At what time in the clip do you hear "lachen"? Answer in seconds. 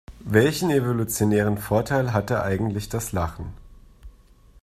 3.11-3.53